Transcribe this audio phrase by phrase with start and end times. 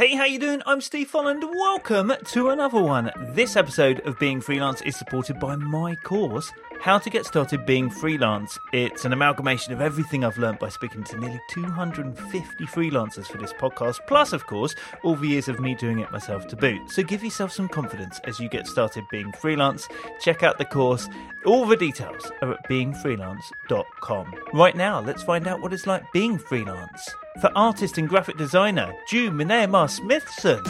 [0.00, 0.62] Hey, how you doing?
[0.64, 1.42] I'm Steve Folland.
[1.42, 3.10] Welcome to another one.
[3.34, 7.90] This episode of Being Freelance is supported by my course, How to Get Started Being
[7.90, 8.58] Freelance.
[8.72, 13.52] It's an amalgamation of everything I've learned by speaking to nearly 250 freelancers for this
[13.52, 14.74] podcast, plus, of course,
[15.04, 16.90] all the years of me doing it myself to boot.
[16.90, 19.86] So give yourself some confidence as you get started being freelance.
[20.18, 21.10] Check out the course.
[21.44, 24.34] All the details are at beingfreelance.com.
[24.54, 27.14] Right now, let's find out what it's like being freelance.
[27.40, 30.62] For artist and graphic designer June Mineyama Smithson.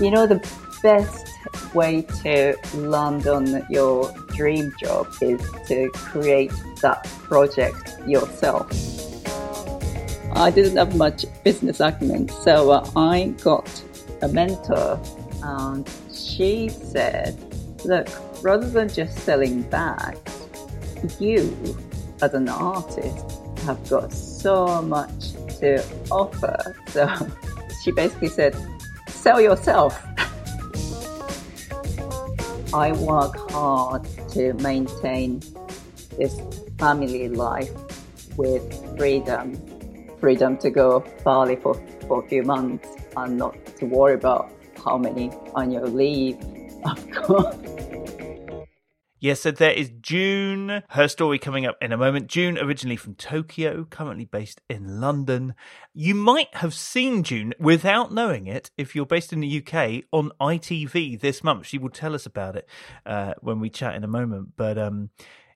[0.00, 0.40] You know, the
[0.84, 1.26] best
[1.74, 8.70] way to land on your dream job is to create that project yourself.
[10.32, 13.82] I didn't have much business acumen, so uh, I got
[14.22, 15.00] a mentor,
[15.42, 17.36] and she said,
[17.84, 18.08] Look,
[18.44, 20.46] rather than just selling bags,
[21.18, 21.76] you,
[22.22, 23.35] as an artist,
[23.66, 26.76] have got so much to offer.
[26.86, 27.10] So
[27.82, 28.54] she basically said,
[29.08, 30.00] sell yourself.
[32.72, 35.40] I work hard to maintain
[36.16, 36.40] this
[36.78, 37.70] family life
[38.36, 38.62] with
[38.96, 39.60] freedom,
[40.20, 41.74] freedom to go Bali for,
[42.06, 44.52] for a few months and not to worry about
[44.84, 46.38] how many annual leave
[46.84, 47.56] I've got.
[49.18, 50.82] Yes, so there is June.
[50.90, 52.26] Her story coming up in a moment.
[52.26, 55.54] June, originally from Tokyo, currently based in London.
[55.94, 60.32] You might have seen June without knowing it if you're based in the UK on
[60.38, 61.64] ITV this month.
[61.64, 62.68] She will tell us about it
[63.06, 64.50] uh, when we chat in a moment.
[64.54, 65.08] But um,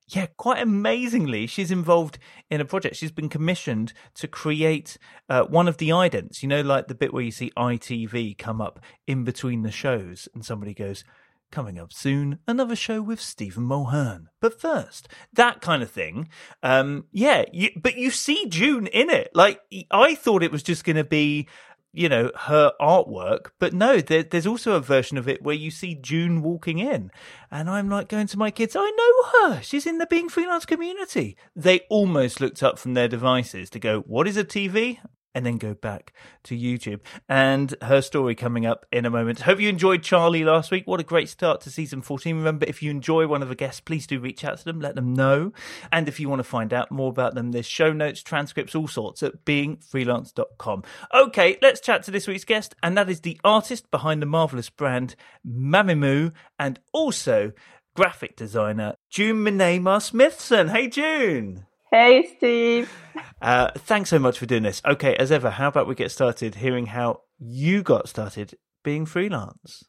[0.08, 2.19] yeah, quite amazingly, she's involved
[2.50, 2.97] in a project.
[2.97, 4.97] She's been commissioned to create
[5.28, 8.62] uh, one of the idents, you know, like the bit where you see ITV come
[8.62, 11.05] up in between the shows and somebody goes,
[11.51, 14.27] Coming up soon, another show with Stephen Mulhern.
[14.41, 16.29] But first, that kind of thing.
[16.62, 19.31] Um, yeah, you, but you see June in it.
[19.34, 21.48] Like, I thought it was just going to be,
[21.93, 25.73] you know, her artwork, but no, there, there's also a version of it where you
[25.73, 27.11] see June walking in.
[27.51, 29.61] And I'm like going to my kids, I know her.
[29.61, 31.37] She's in the Being Freelance community.
[31.56, 34.99] They almost looked up from their devices to go, What is a TV?
[35.32, 36.12] And then go back
[36.44, 37.00] to YouTube.
[37.28, 39.42] And her story coming up in a moment.
[39.42, 40.88] Hope you enjoyed Charlie last week.
[40.88, 42.36] What a great start to season 14.
[42.36, 44.96] Remember, if you enjoy one of the guests, please do reach out to them, let
[44.96, 45.52] them know.
[45.92, 48.88] And if you want to find out more about them, there's show notes, transcripts, all
[48.88, 50.82] sorts at beingfreelance.com.
[51.14, 54.68] Okay, let's chat to this week's guest, and that is the artist behind the marvelous
[54.68, 55.14] brand
[55.47, 57.52] Mamimoo and also
[57.94, 60.68] graphic designer June Mineyama Smithson.
[60.68, 61.66] Hey, June.
[61.92, 62.92] Hey, Steve.
[63.41, 64.83] Uh, thanks so much for doing this.
[64.84, 69.84] Okay, as ever, how about we get started hearing how you got started being freelance?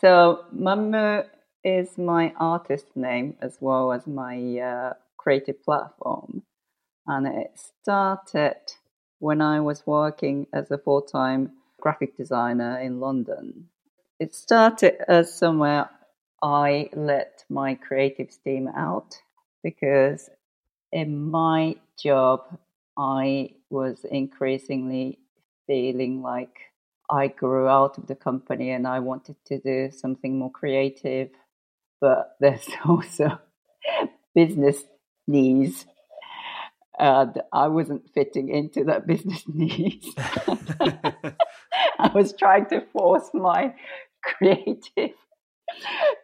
[0.00, 1.26] So, Mamimoo
[1.62, 6.42] is my artist name as well as my uh, creative platform.
[7.06, 7.52] And it
[7.82, 8.56] started
[9.18, 13.68] when I was working as a full time graphic designer in London.
[14.18, 15.88] It started as somewhere
[16.42, 19.16] I let my creative steam out
[19.62, 20.28] because
[20.92, 22.58] in my job,
[23.00, 25.20] I was increasingly
[25.66, 26.54] feeling like
[27.10, 31.30] I grew out of the company and I wanted to do something more creative.
[31.98, 33.38] But there's also
[34.34, 34.84] business
[35.26, 35.86] needs.
[36.98, 40.06] And I wasn't fitting into that business needs.
[40.18, 43.74] I was trying to force my
[44.22, 45.16] creative,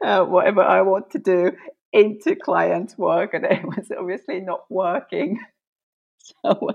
[0.04, 1.53] uh, whatever I want to do,
[1.94, 5.38] into client work and it was obviously not working.
[6.42, 6.70] So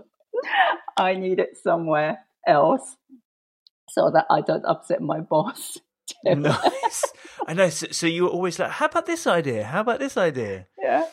[0.98, 2.98] I need it somewhere else
[3.90, 5.78] so that I don't upset my boss.
[6.26, 7.06] Nice.
[7.48, 7.70] I know.
[7.70, 9.64] So, so, you were always like, "How about this idea?
[9.64, 11.06] How about this idea?" Yeah.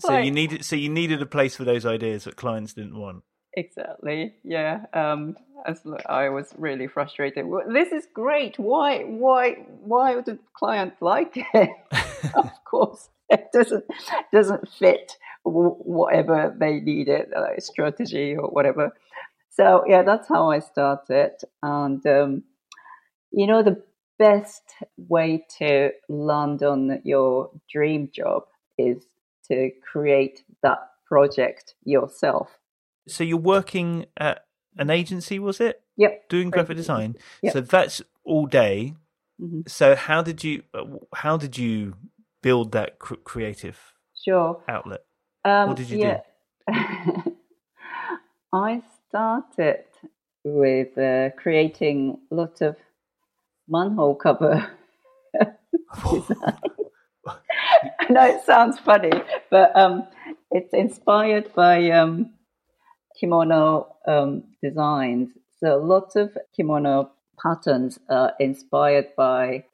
[0.00, 0.64] so like, you needed.
[0.64, 3.22] So you needed a place for those ideas that clients didn't want.
[3.56, 4.34] Exactly.
[4.42, 4.86] Yeah.
[4.92, 5.36] Um,
[5.66, 7.46] as I was really frustrated.
[7.72, 8.58] This is great.
[8.58, 9.04] Why?
[9.04, 9.52] Why?
[9.84, 11.70] Why would the client like it?
[12.34, 13.84] of course, it doesn't
[14.32, 18.92] doesn't fit whatever they needed, like strategy or whatever.
[19.50, 21.32] So yeah, that's how I started.
[21.62, 22.44] And um,
[23.30, 23.82] you know, the
[24.18, 24.62] best
[24.96, 28.44] way to land on your dream job
[28.78, 29.04] is
[29.50, 32.48] to create that project yourself.
[33.06, 34.46] So you're working at
[34.76, 35.82] an agency, was it?
[35.96, 36.28] Yep.
[36.28, 37.16] Doing graphic design.
[37.42, 37.52] Yep.
[37.52, 38.94] So that's all day.
[39.40, 39.62] Mm-hmm.
[39.66, 40.62] So how did you
[41.14, 41.94] how did you
[42.42, 43.78] build that cr- creative
[44.24, 45.04] sure outlet?
[45.44, 46.20] Um, what did you yeah.
[46.68, 47.36] do?
[48.52, 49.84] I started
[50.44, 52.76] with uh, creating lots of
[53.68, 54.66] manhole cover.
[57.26, 59.12] I know it sounds funny,
[59.50, 60.06] but um,
[60.50, 62.34] it's inspired by um,
[63.18, 65.30] kimono um, designs.
[65.58, 67.10] So lots of kimono
[67.42, 69.64] patterns are inspired by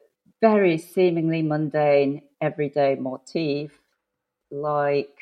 [0.40, 3.78] very seemingly mundane everyday motif
[4.50, 5.16] like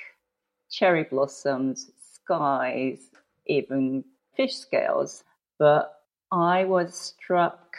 [0.70, 3.10] cherry blossoms, skies,
[3.46, 4.04] even
[4.36, 5.24] fish scales.
[5.58, 5.92] But
[6.30, 7.76] I was struck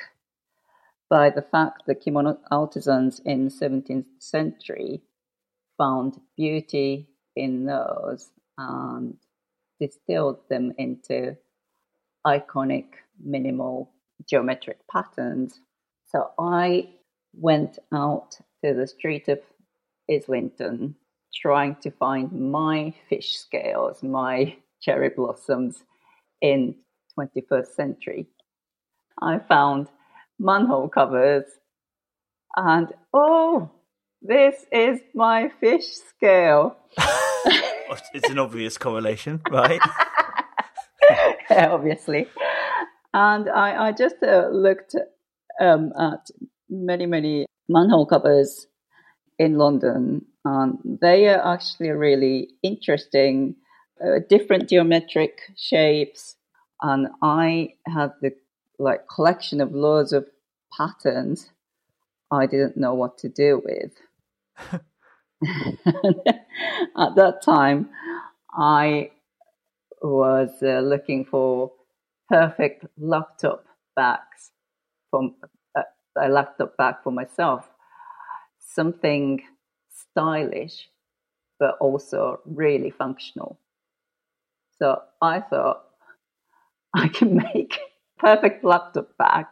[1.09, 5.01] by the fact that kimono artisans in the 17th century
[5.77, 9.18] found beauty in those and
[9.80, 11.35] distilled them into
[12.27, 12.85] iconic
[13.24, 13.92] minimal
[14.27, 15.62] geometric patterns.
[16.06, 16.89] So I
[17.33, 19.39] went out to the street of
[20.12, 20.95] Islington
[21.33, 25.83] trying to find my fish scales, my cherry blossoms
[26.41, 26.75] in
[27.17, 28.27] 21st century.
[29.21, 29.87] I found
[30.39, 31.45] manhole covers
[32.55, 33.69] and oh,
[34.21, 36.75] this is my fish scale.
[38.13, 39.81] it's an obvious correlation, right?
[41.49, 42.27] Obviously.
[43.13, 44.95] And I, I just uh, looked
[45.59, 46.27] um, at
[46.69, 48.67] many, many manhole covers
[49.37, 50.25] in London.
[50.45, 53.56] And they are actually really interesting,
[54.03, 56.36] uh, different geometric shapes.
[56.81, 58.33] And I had the
[58.80, 60.27] like collection of loads of
[60.77, 61.50] patterns
[62.31, 63.94] I didn't know what to do with.
[66.97, 67.89] At that time,
[68.53, 69.12] I
[70.01, 71.71] was uh, looking for
[72.30, 73.65] perfect laptop
[73.95, 74.51] bags
[75.09, 75.35] from
[75.75, 75.83] uh,
[76.18, 77.69] a laptop bag for myself,
[78.59, 79.42] something
[80.11, 80.89] stylish
[81.59, 83.59] but also really functional.
[84.79, 85.83] So I thought
[86.95, 87.77] I can make
[88.17, 89.45] perfect laptop bag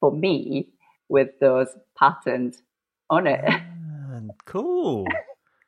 [0.00, 0.68] for me
[1.08, 2.62] with those patterns
[3.10, 3.44] on it.
[3.44, 5.06] Ah, cool.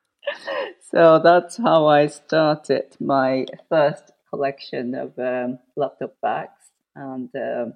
[0.90, 6.70] so that's how I started my first collection of um, laptop bags.
[6.94, 7.74] And um,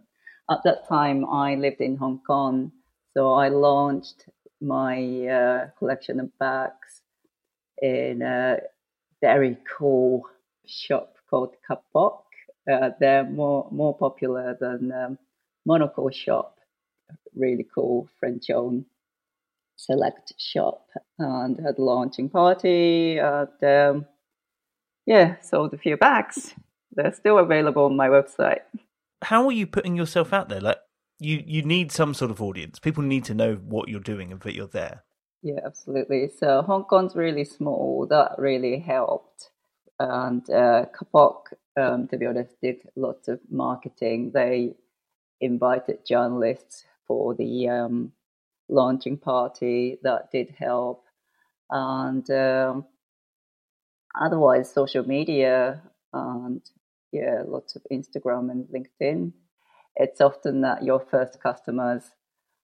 [0.51, 2.73] at that time, I lived in Hong Kong,
[3.15, 4.27] so I launched
[4.61, 7.03] my uh, collection of bags
[7.81, 8.59] in a
[9.21, 10.25] very cool
[10.67, 12.23] shop called Kapok.
[12.71, 15.19] Uh, they're more more popular than um,
[16.13, 16.59] Shop,
[17.35, 18.85] really cool French-owned
[19.77, 20.87] select shop,
[21.19, 23.19] and had a launching party.
[23.19, 24.07] And um,
[25.07, 26.55] yeah, sold a few bags.
[26.93, 28.61] They're still available on my website.
[29.23, 30.61] How are you putting yourself out there?
[30.61, 30.79] Like
[31.21, 32.79] you, you need some sort of audience.
[32.79, 35.05] People need to know what you're doing and that you're there.
[35.43, 36.29] Yeah, absolutely.
[36.29, 38.07] So Hong Kong's really small.
[38.09, 39.51] That really helped.
[39.99, 44.33] And uh, Kapok, um, to be honest, did lots of marketing.
[44.33, 44.75] They
[45.41, 48.13] invited journalists for the um,
[48.69, 49.99] launching party.
[50.03, 51.05] That did help.
[51.71, 52.87] And um,
[54.19, 55.83] otherwise, social media
[56.13, 56.63] and
[57.13, 59.33] yeah, lots of Instagram and LinkedIn.
[60.01, 62.03] It's often that your first customers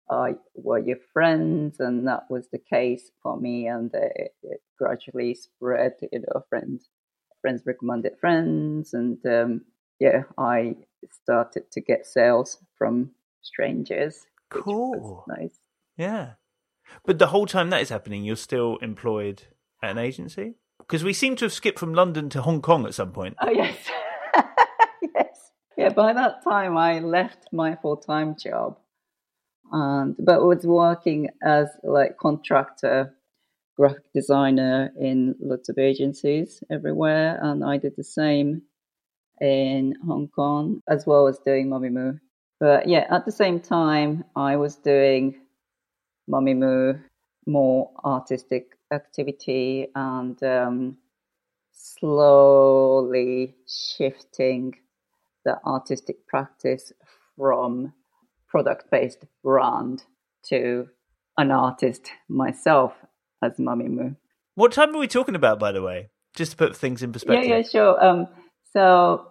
[0.10, 3.68] are, were your friends, and that was the case for me.
[3.68, 5.94] And it, it gradually spread.
[6.12, 6.89] You know, friends
[7.42, 9.62] friends recommended friends, and um,
[10.00, 10.75] yeah, I
[11.24, 13.12] started to get sales from
[13.42, 14.28] strangers.
[14.50, 15.57] Cool, nice.
[15.98, 16.33] Yeah,
[17.06, 19.44] but the whole time that is happening, you're still employed
[19.81, 20.56] at an agency.
[20.80, 23.36] Because we seem to have skipped from London to Hong Kong at some point.
[23.42, 23.78] Oh, yes.
[25.81, 28.78] Yeah, by that time I left my full time job
[29.71, 33.16] and but was working as like contractor
[33.78, 38.61] graphic designer in lots of agencies everywhere and I did the same
[39.40, 42.19] in Hong Kong as well as doing Mamimoo.
[42.59, 45.42] But yeah, at the same time I was doing
[46.30, 47.02] Mamimoo
[47.47, 50.97] more artistic activity and um,
[51.71, 54.76] slowly shifting
[55.45, 56.92] the artistic practice
[57.38, 57.94] from
[58.48, 60.04] product based brand
[60.44, 60.90] to
[61.38, 62.94] an artist myself
[63.42, 64.16] as Mamimoo.
[64.56, 66.10] What time are we talking about, by the way?
[66.36, 67.50] Just to put things in perspective.
[67.50, 68.04] Yeah, yeah, sure.
[68.04, 68.28] Um,
[68.74, 69.28] so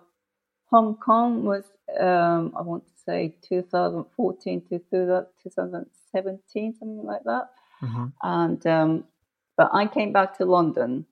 [0.71, 1.64] Hong Kong was,
[1.99, 7.50] um, I want to say, 2014 to 2017, something like that.
[7.83, 8.07] Mm-hmm.
[8.23, 9.05] And um,
[9.57, 11.07] but I came back to London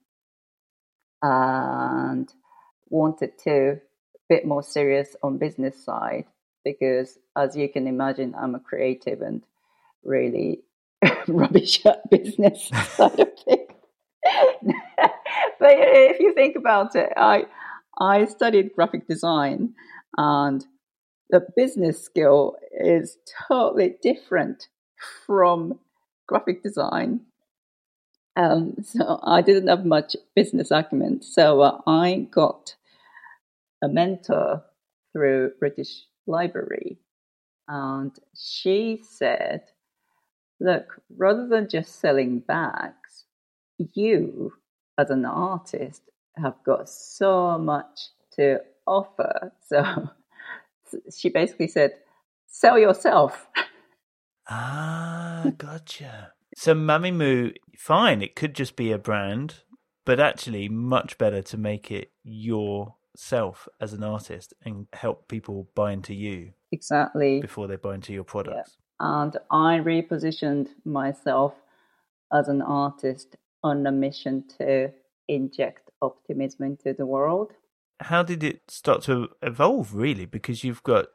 [1.21, 2.31] and
[2.89, 3.79] wanted to
[4.29, 6.25] bit more serious on business side
[6.63, 9.43] because as you can imagine I'm a creative and
[10.03, 10.61] really
[11.27, 13.71] rubbish at business side of things.
[15.59, 17.45] but if you think about it, I
[17.99, 19.73] I studied graphic design
[20.17, 20.65] and
[21.29, 23.17] the business skill is
[23.47, 24.67] totally different
[25.25, 25.79] from
[26.27, 27.21] graphic design.
[28.35, 31.21] Um, so I didn't have much business acumen.
[31.21, 32.75] So uh, I got
[33.81, 34.63] a mentor
[35.13, 36.99] through British library.
[37.67, 39.61] And she said,
[40.59, 43.25] Look, rather than just selling bags,
[43.77, 44.53] you
[44.97, 46.01] as an artist
[46.35, 49.51] have got so much to offer.
[49.69, 50.09] So
[51.15, 51.91] she basically said,
[52.47, 53.47] Sell yourself.
[54.49, 56.33] Ah, gotcha.
[56.57, 59.61] So Mamimoo, fine, it could just be a brand,
[60.05, 62.11] but actually much better to make it
[63.19, 66.51] yourself as an artist and help people buy into you.
[66.71, 67.41] Exactly.
[67.41, 68.77] Before they buy into your products.
[68.77, 69.21] Yeah.
[69.21, 71.53] And I repositioned myself
[72.33, 74.91] as an artist on a mission to
[75.27, 77.51] inject optimism into the world.
[77.99, 80.25] How did it start to evolve really?
[80.25, 81.07] Because you've got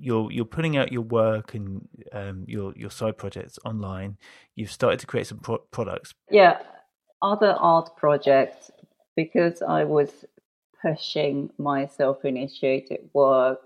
[0.00, 4.16] you're you're putting out your work and um, your your side projects online.
[4.54, 6.14] You've started to create some pro- products.
[6.30, 6.58] Yeah,
[7.22, 8.70] other art projects
[9.16, 10.24] because I was
[10.82, 13.62] pushing my self-initiated work.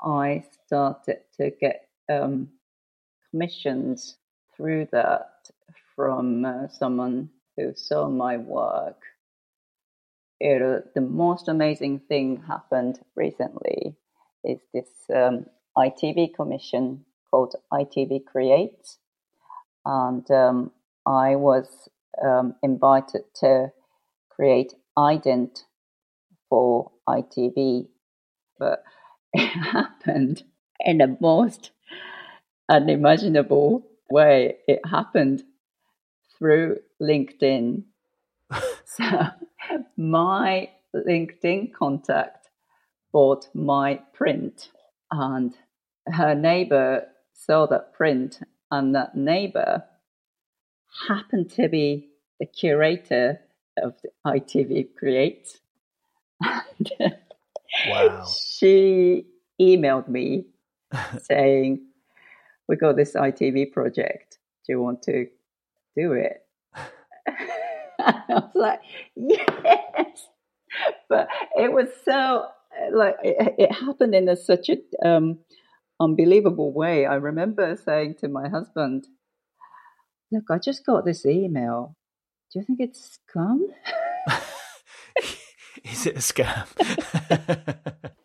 [0.00, 2.48] I started to get um,
[3.30, 4.16] commissions
[4.56, 5.50] through that
[5.94, 9.02] from uh, someone who saw my work.
[10.40, 13.94] It, uh, the most amazing thing happened recently
[14.44, 18.98] is this um, ITV commission called ITV Creates.
[19.84, 20.72] And um,
[21.06, 21.88] I was
[22.22, 23.72] um, invited to
[24.30, 25.64] create ident
[26.52, 27.86] for ITV,
[28.58, 28.84] but
[29.32, 30.42] it happened
[30.80, 31.70] in the most
[32.68, 34.56] unimaginable way.
[34.68, 35.44] It happened
[36.36, 37.84] through LinkedIn.
[38.84, 39.04] so
[39.96, 42.50] my LinkedIn contact
[43.14, 44.68] bought my print
[45.10, 45.56] and
[46.06, 48.40] her neighbor saw that print
[48.70, 49.84] and that neighbor
[51.08, 53.40] happened to be the curator
[53.82, 55.62] of the ITV Creates.
[57.88, 58.26] Wow.
[58.58, 59.26] She
[59.60, 60.44] emailed me
[61.22, 61.80] saying,
[62.68, 64.38] We got this ITV project.
[64.66, 65.26] Do you want to
[65.96, 66.44] do it?
[67.98, 68.80] I was like,
[69.16, 70.28] Yes.
[71.08, 72.46] But it was so
[72.92, 75.38] like it, it, happened in a, such an um,
[76.00, 77.06] unbelievable way.
[77.06, 79.06] I remember saying to my husband,
[80.30, 81.96] "Look, I just got this email.
[82.52, 83.68] Do you think it's scam?"
[85.84, 86.66] Is it a scam?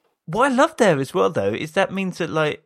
[0.25, 2.63] what I love there as well, though, is that means that like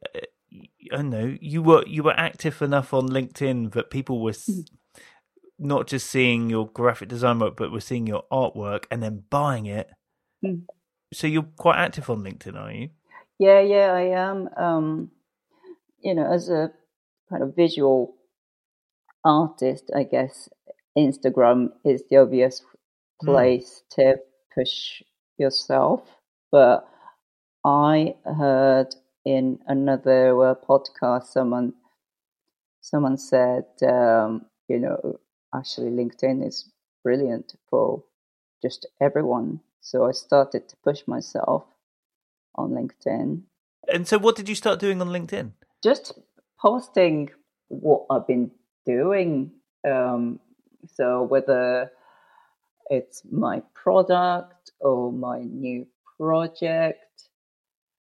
[0.91, 4.31] I don't know you were you were active enough on LinkedIn that people were.
[4.31, 4.65] Mm.
[5.63, 9.67] Not just seeing your graphic design work, but were seeing your artwork and then buying
[9.67, 9.91] it.
[10.43, 10.63] Mm
[11.13, 12.89] so you're quite active on LinkedIn, are you?
[13.37, 14.49] Yeah, yeah, I am.
[14.55, 15.11] Um,
[15.99, 16.71] you know, as a
[17.29, 18.15] kind of visual
[19.25, 20.49] artist, I guess
[20.97, 22.61] Instagram is the obvious
[23.21, 23.27] hmm.
[23.27, 23.95] place mm.
[23.95, 24.17] to
[24.53, 25.01] push
[25.37, 26.01] yourself.
[26.51, 26.87] But
[27.63, 31.73] I heard in another uh, podcast someone
[32.81, 35.19] someone said, um, you know,
[35.53, 36.71] actually LinkedIn is
[37.03, 38.03] brilliant for
[38.63, 41.65] just everyone so I started to push myself
[42.55, 43.41] on LinkedIn.
[43.91, 45.51] And so, what did you start doing on LinkedIn?
[45.83, 46.13] Just
[46.59, 47.31] posting
[47.67, 48.51] what I've been
[48.85, 49.51] doing.
[49.83, 50.39] Um,
[50.93, 51.91] so, whether
[52.91, 57.29] it's my product or my new project.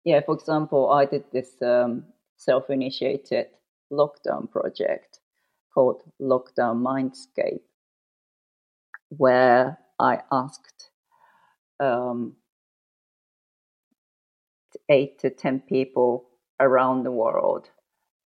[0.04, 2.04] Yeah, for example, I did this um,
[2.36, 3.46] self initiated
[3.94, 5.20] lockdown project
[5.72, 7.62] called Lockdown Mindscape,
[9.10, 10.90] where I asked
[11.80, 12.36] um,
[14.90, 16.26] eight to 10 people
[16.60, 17.70] around the world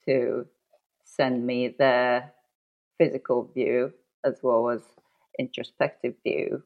[0.06, 0.46] to
[1.04, 2.32] send me their
[2.98, 3.92] physical view
[4.24, 4.82] as well as
[5.40, 6.64] introspective view.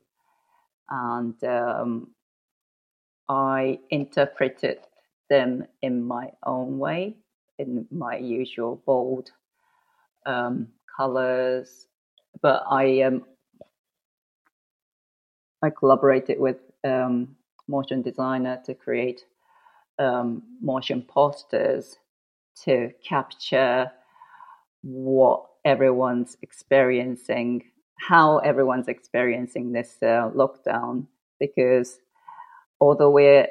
[0.90, 2.12] And um,
[3.28, 4.80] I interpreted
[5.30, 7.16] them in my own way,
[7.60, 9.32] in my usual bold
[10.26, 11.88] um, colors.
[12.42, 13.26] But I um,
[15.62, 17.36] I collaborated with um,
[17.68, 19.26] motion designer to create
[20.00, 21.98] um, motion posters
[22.64, 23.92] to capture
[24.82, 27.64] what everyone's experiencing,
[28.00, 31.06] how everyone's experiencing this uh, lockdown.
[31.40, 32.00] Because
[32.82, 33.48] although we're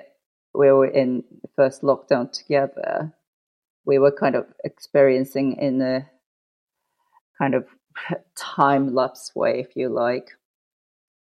[0.54, 3.12] we were in the first lockdown together,
[3.84, 6.08] we were kind of experiencing in a
[7.38, 7.66] kind of
[8.36, 10.30] time lapse way, if you like.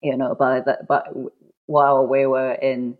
[0.01, 1.07] You know, by that, but
[1.65, 2.97] while we were in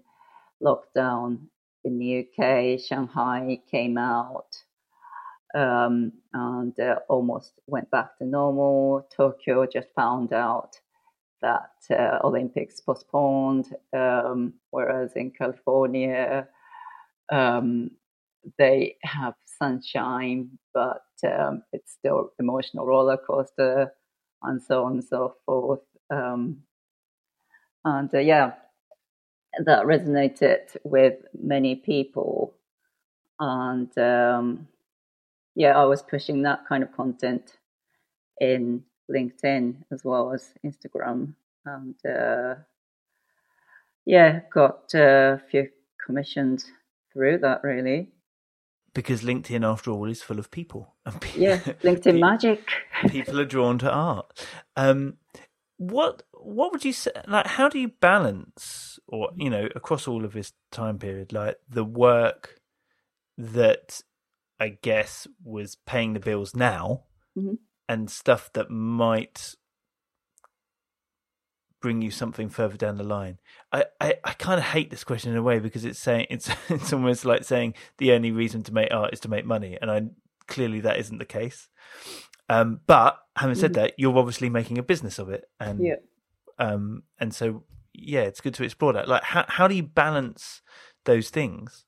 [0.61, 1.39] lockdown
[1.83, 4.63] in the UK, Shanghai came out
[5.55, 9.07] um, and uh, almost went back to normal.
[9.15, 10.79] Tokyo just found out
[11.41, 16.47] that uh, Olympics postponed, um, whereas in California,
[17.31, 17.91] um,
[18.57, 23.91] they have sunshine, but um, it's still emotional roller coaster,
[24.43, 25.81] and so on and so forth.
[26.09, 26.63] Um,
[27.85, 28.53] and uh, yeah,
[29.65, 32.53] that resonated with many people,
[33.39, 34.67] and um,
[35.57, 37.57] yeah, I was pushing that kind of content
[38.39, 41.33] in LinkedIn as well as Instagram,
[41.65, 42.61] and uh,
[44.05, 45.69] yeah, got a few
[46.05, 46.71] commissions
[47.11, 48.11] through that really.
[48.93, 50.93] Because LinkedIn, after all, is full of people.
[51.19, 52.69] people yeah, LinkedIn magic.
[53.09, 54.45] people are drawn to art.
[54.75, 55.15] Um,
[55.77, 57.11] what what would you say?
[57.27, 61.57] Like, how do you balance, or you know, across all of this time period, like
[61.67, 62.59] the work
[63.39, 64.01] that
[64.59, 67.03] I guess was paying the bills now,
[67.37, 67.55] mm-hmm.
[67.87, 69.55] and stuff that might
[71.81, 73.37] bring you something further down the line?
[73.71, 76.49] I, I, I kind of hate this question in a way because it's saying it's
[76.69, 79.91] it's almost like saying the only reason to make art is to make money, and
[79.91, 80.03] I
[80.47, 81.67] clearly that isn't the case.
[82.49, 83.81] Um, but having said mm-hmm.
[83.83, 85.95] that, you're obviously making a business of it, and yeah.
[86.59, 89.07] um, and so yeah, it's good to explore that.
[89.07, 90.61] Like, how how do you balance
[91.05, 91.85] those things?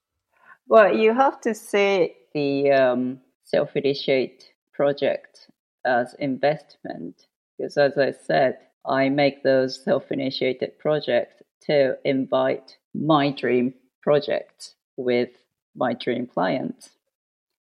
[0.67, 5.47] Well, you have to see the um, self-initiate project
[5.85, 7.25] as investment
[7.57, 14.75] because, as I said, I make those self initiated projects to invite my dream projects
[14.97, 15.29] with
[15.75, 16.89] my dream clients.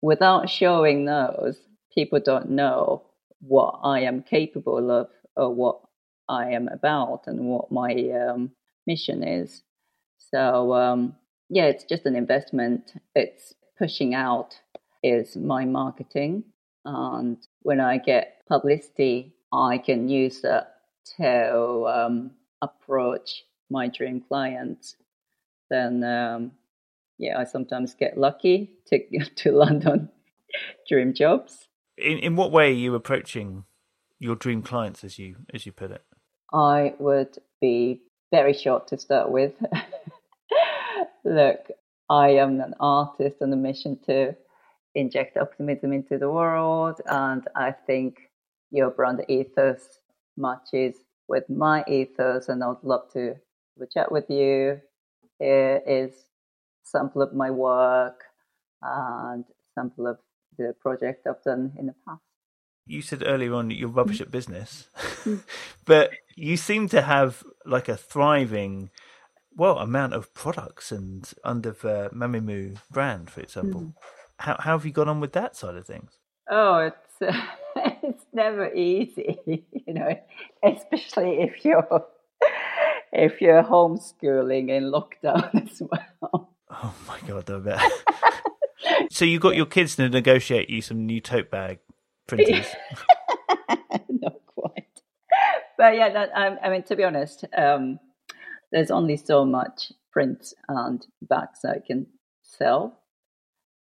[0.01, 1.59] Without showing those,
[1.95, 3.03] people don't know
[3.41, 5.81] what I am capable of or what
[6.29, 8.53] I am about and what my um,
[8.87, 9.63] mission is.
[10.19, 11.17] So, um,
[11.51, 12.95] yeah, it's just an investment.
[13.15, 14.59] It's pushing out
[15.03, 16.45] is my marketing.
[16.85, 20.75] And when I get publicity, I can use that
[21.19, 22.31] to um,
[22.63, 24.97] approach my dream clients,
[25.71, 26.53] then um,
[27.19, 30.09] yeah, I sometimes get lucky to to land on
[30.89, 31.69] dream jobs.
[31.97, 33.65] In in what way are you approaching
[34.19, 36.03] your dream clients, as you as you put it?
[36.53, 39.55] I would be very short to start with.
[41.25, 41.71] Look,
[42.09, 44.37] I am an artist on a mission to
[44.95, 48.31] inject optimism into the world, and I think
[48.71, 50.01] your brand ethos
[50.37, 50.97] matches
[51.29, 54.81] with my ethos, and I would love to have a chat with you.
[55.39, 56.13] Here is
[56.83, 58.25] sample of my work
[58.83, 60.19] and sample of
[60.59, 62.21] the project I've done in the past.
[62.87, 64.23] You said earlier on you're rubbish mm.
[64.23, 64.89] at business,
[65.25, 65.43] mm.
[65.87, 68.91] but you seem to have like a thriving,
[69.57, 73.81] well, amount of products and under the Mamimoo brand, for example.
[73.81, 73.95] Mm.
[74.39, 76.19] How, how have you got on with that side of things?
[76.51, 77.41] Oh, it's uh,
[78.03, 80.19] it's never easy, you know,
[80.63, 82.07] especially if you're
[83.13, 86.51] if you're homeschooling in lockdown as well.
[86.71, 87.93] Oh my god, I bet.
[89.11, 91.79] so you got your kids to negotiate you some new tote bag
[92.27, 92.67] printers?
[94.09, 95.03] Not quite,
[95.79, 98.01] but yeah, that, um, I mean, to be honest, um,
[98.75, 102.07] there's only so much print and bags I can
[102.43, 103.01] sell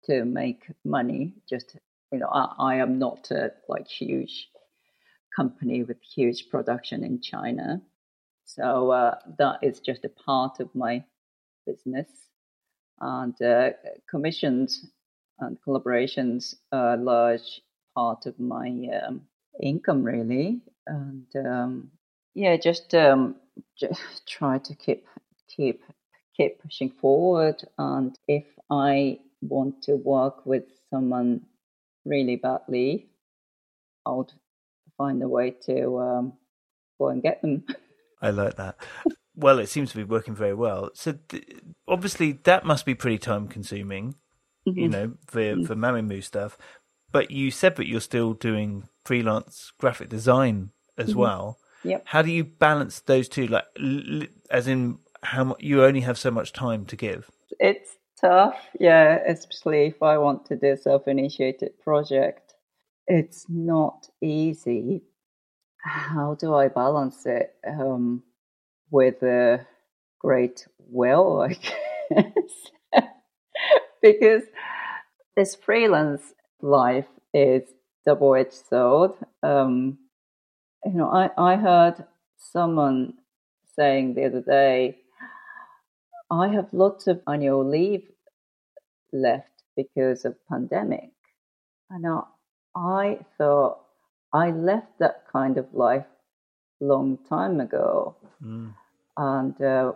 [0.03, 1.77] to make money just
[2.11, 4.47] you know, I, I am not a like huge
[5.35, 7.81] company with huge production in China.
[8.45, 11.03] So uh, that is just a part of my
[11.65, 12.07] business.
[13.01, 13.71] And uh,
[14.09, 14.85] commissions
[15.39, 17.61] and collaborations are a large
[17.95, 18.69] part of my
[19.05, 19.21] um,
[19.61, 20.61] income, really.
[20.87, 21.91] And um,
[22.33, 23.35] yeah, just um,
[24.27, 25.05] try to keep
[25.55, 25.83] keep
[26.35, 27.61] keep pushing forward.
[27.77, 31.41] And if I want to work with someone
[32.05, 33.09] really badly,
[34.05, 34.29] I'll
[34.97, 36.33] find a way to um,
[36.99, 37.65] go and get them.
[38.21, 38.77] I like that.
[39.35, 40.89] well, it seems to be working very well.
[40.93, 44.15] So th- obviously that must be pretty time consuming,
[44.67, 44.79] mm-hmm.
[44.79, 45.65] you know, for mm-hmm.
[45.65, 46.57] for Mamimoo stuff.
[47.11, 51.19] But you said that you're still doing freelance graphic design as mm-hmm.
[51.19, 51.59] well.
[51.85, 52.03] Yep.
[52.05, 53.47] How do you balance those two?
[53.47, 57.29] Like, l- as in, how you only have so much time to give.
[57.59, 58.55] It's tough.
[58.79, 62.53] Yeah, especially if I want to do a self-initiated project.
[63.07, 65.03] It's not easy.
[65.79, 68.23] How do I balance it um,
[68.89, 69.65] with a
[70.19, 71.53] great will, I
[72.09, 73.03] guess?
[74.01, 74.43] because
[75.35, 77.63] this freelance life is
[78.05, 79.11] double-edged sword.
[79.43, 79.99] Um,
[80.85, 82.05] you know, I, I heard
[82.37, 83.15] someone
[83.75, 84.97] saying the other day,
[86.29, 88.03] I have lots of annual leave
[89.11, 91.11] left because of pandemic.
[91.89, 92.05] And
[92.75, 93.79] I thought
[94.33, 96.05] I left that kind of life
[96.79, 98.15] long time ago.
[98.43, 98.73] Mm.
[99.17, 99.93] And, uh,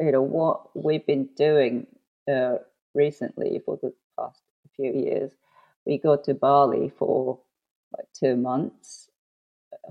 [0.00, 1.86] you know, what we've been doing
[2.30, 2.56] uh,
[2.94, 4.42] recently for the past
[4.76, 5.32] few years.
[5.86, 7.38] We go to Bali for
[7.96, 9.07] like two months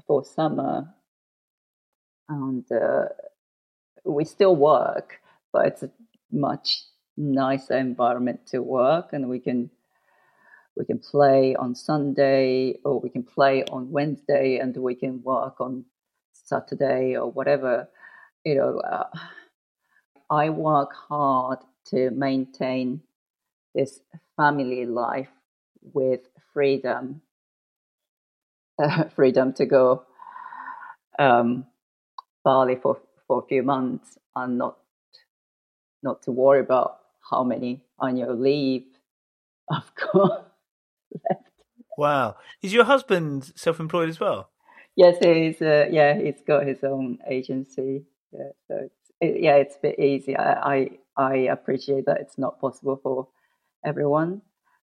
[0.06, 0.94] for summer,
[2.30, 3.06] and uh,
[4.04, 5.20] we still work,
[5.54, 5.92] but it's a
[6.32, 6.84] much
[7.18, 9.70] nicer environment to work, and we can
[10.76, 15.60] we can play on Sunday or we can play on Wednesday, and we can work
[15.60, 15.86] on
[16.34, 17.90] Saturday or whatever.
[18.46, 19.10] You know, uh,
[20.30, 23.02] I work hard to maintain
[23.74, 24.02] this
[24.36, 25.30] family life
[25.94, 26.22] with
[26.54, 27.22] freedom,
[28.80, 30.04] uh, freedom to go
[31.20, 31.66] um,
[32.44, 34.78] Bali for, for a few months and not
[36.04, 38.86] not to worry about how many annual leave
[39.72, 40.52] I've got
[41.30, 41.52] left.
[41.98, 44.50] Wow, is your husband self-employed as well?
[44.96, 45.62] Yes, he's.
[45.62, 48.04] Uh, yeah, he's got his own agency.
[48.32, 50.36] Yeah, so it's, it, yeah, it's a bit easy.
[50.38, 53.28] I, I I appreciate that it's not possible for
[53.86, 54.42] everyone,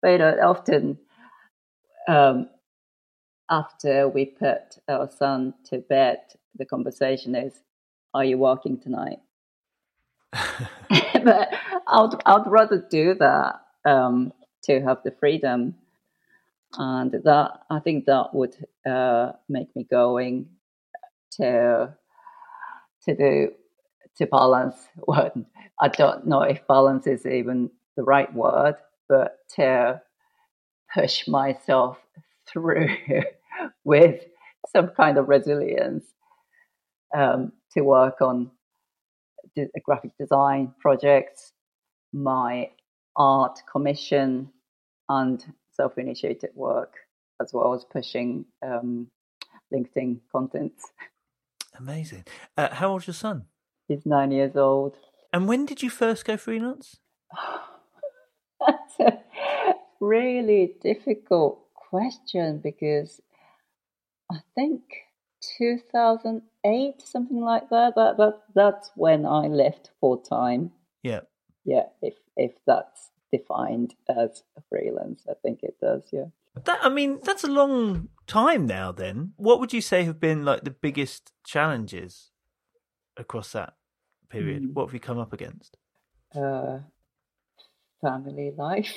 [0.01, 0.97] but uh, often
[2.07, 2.49] um,
[3.53, 6.19] after we put our son to bed,
[6.57, 7.53] the conversation is,
[8.13, 9.19] "Are you working tonight?"
[10.33, 11.49] but
[11.87, 15.75] I'd I'd rather do that um, to have the freedom,
[16.77, 20.49] and that I think that would uh, make me going
[21.37, 21.93] to
[23.05, 23.51] to do
[24.17, 25.35] to balance what
[25.79, 28.75] I don't know if balance is even the right word,
[29.07, 30.01] but to
[30.93, 31.97] push myself
[32.47, 32.89] through
[33.83, 34.21] with
[34.71, 36.05] some kind of resilience
[37.15, 38.51] um, to work on
[39.55, 41.51] the graphic design projects,
[42.11, 42.69] my
[43.15, 44.49] art commission,
[45.09, 46.93] and self initiated work,
[47.41, 49.07] as well as pushing um,
[49.73, 50.73] LinkedIn content.
[51.77, 52.25] Amazing.
[52.55, 53.45] Uh, how old's your son?
[53.87, 54.95] He's nine years old.
[55.31, 56.97] And when did you first go freelance?
[58.67, 59.19] That's a
[59.99, 63.19] really difficult question because
[64.33, 64.81] I think
[65.59, 67.93] 2008, something like that.
[67.95, 70.71] That that that's when I left full time.
[71.03, 71.21] Yeah.
[71.65, 76.09] Yeah, if if that's defined as a freelance, I think it does.
[76.11, 76.25] Yeah.
[76.65, 78.91] That I mean, that's a long time now.
[78.91, 82.31] Then, what would you say have been like the biggest challenges
[83.15, 83.75] across that
[84.29, 84.63] period?
[84.63, 84.73] Mm.
[84.73, 85.77] What have you come up against?
[86.35, 86.79] Uh,
[88.01, 88.95] family life.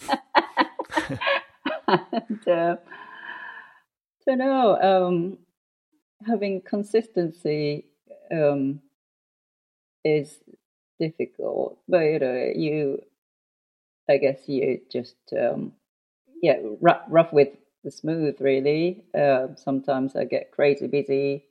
[1.88, 2.76] and uh,
[4.28, 5.38] don't know, um,
[6.26, 7.86] having consistency
[8.32, 8.80] um,
[10.04, 10.38] is
[11.00, 13.02] difficult, but you know, you,
[14.08, 15.72] I guess you just, um,
[16.42, 17.50] yeah, rough, rough with
[17.84, 19.04] the smooth, really.
[19.18, 21.44] Uh, sometimes I get crazy busy.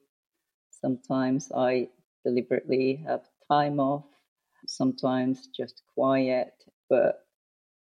[0.71, 1.89] Sometimes I
[2.25, 4.05] deliberately have time off.
[4.67, 6.53] Sometimes just quiet.
[6.89, 7.25] But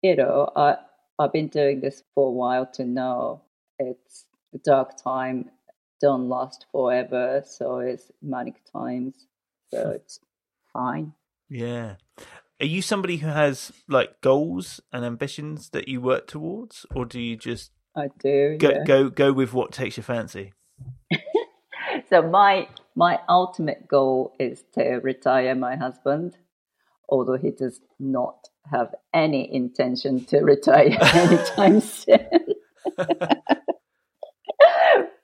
[0.03, 0.77] you know, I
[1.19, 3.43] I've been doing this for a while to know
[3.79, 4.26] it's
[4.63, 5.49] dark time
[5.99, 9.27] don't last forever, so it's manic times.
[9.71, 9.91] So hmm.
[9.91, 10.19] it's
[10.73, 11.13] fine.
[11.49, 11.95] Yeah.
[12.59, 17.19] Are you somebody who has like goals and ambitions that you work towards, or do
[17.19, 18.83] you just I do go yeah.
[18.83, 20.53] go go with what takes your fancy?
[22.09, 26.35] so my my ultimate goal is to retire my husband,
[27.07, 32.27] although he does not have any intention to retire anytime soon.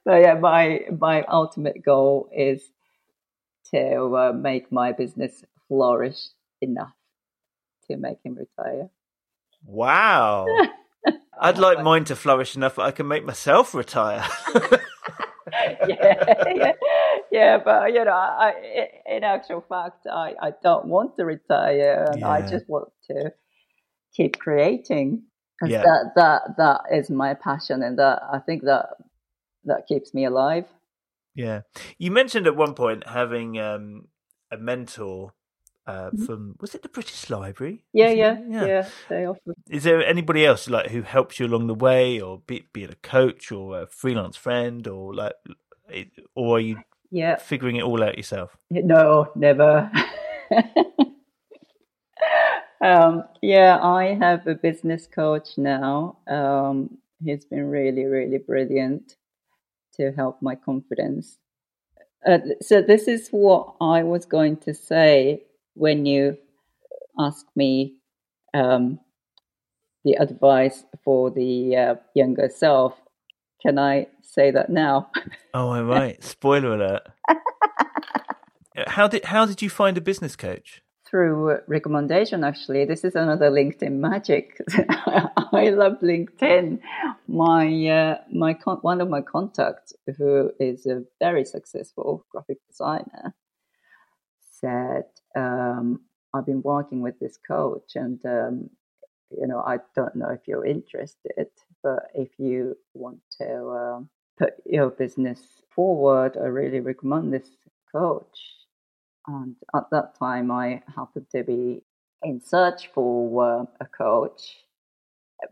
[0.05, 2.61] but yeah, my my ultimate goal is
[3.73, 6.19] to uh, make my business flourish
[6.61, 6.93] enough
[7.89, 8.89] to make him retire.
[9.65, 10.45] Wow.
[11.39, 14.25] I'd like mine to flourish enough that I can make myself retire.
[15.87, 16.71] yeah, yeah,
[17.31, 18.53] yeah, but you know, I,
[19.07, 23.33] in actual fact, I, I don't want to retire, and I just want to
[24.15, 25.23] keep creating.
[25.65, 25.81] Yeah.
[25.81, 28.89] that that that is my passion, and that I think that
[29.65, 30.65] that keeps me alive.
[31.35, 31.61] yeah.
[31.97, 34.07] You mentioned at one point having um,
[34.51, 35.33] a mentor
[35.85, 37.83] uh, from was it the British Library?
[37.95, 38.17] Mm-hmm.
[38.17, 39.53] Yeah, yeah, yeah, They offer.
[39.69, 42.91] Is there anybody else like who helps you along the way, or be, be it
[42.91, 45.33] a coach or a freelance friend, or like,
[46.35, 46.77] or are you
[47.11, 48.55] Yeah, figuring it all out yourself?
[48.69, 49.91] no, never.
[52.81, 56.17] um, yeah, I have a business coach now.
[56.27, 59.15] Um, he's been really, really brilliant
[59.97, 61.37] to help my confidence.
[62.25, 66.37] Uh, so this is what I was going to say when you
[67.19, 67.97] asked me
[68.53, 68.99] um,
[70.03, 72.93] the advice for the uh, younger self.
[73.61, 75.09] Can I say that now?
[75.53, 76.21] Oh, all right.
[76.23, 77.07] Spoiler alert.
[78.87, 80.82] how did how did you find a business coach?
[81.13, 82.43] Through recommendation.
[82.43, 84.59] Actually, this is another LinkedIn magic.
[84.89, 86.79] I love LinkedIn.
[87.27, 93.35] My uh, my con- one of my contacts, who is a very successful graphic designer,
[94.59, 96.01] said, um,
[96.33, 98.71] "I've been working with this coach, and um,
[99.29, 101.47] you know, I don't know if you're interested,
[101.83, 105.41] but if you want to um, put your business
[105.75, 107.49] forward, I really recommend this
[107.91, 108.62] coach."
[109.27, 111.81] And at that time, I happened to be
[112.23, 114.57] in search for uh, a coach.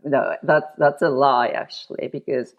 [0.04, 2.54] No, that's that's a lie actually, because